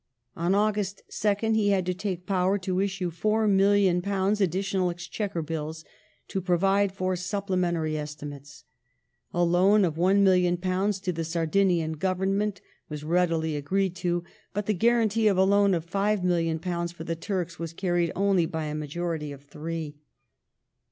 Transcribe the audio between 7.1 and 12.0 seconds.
supplement ary estimates. A loan of £1,000,000 to the Sardinian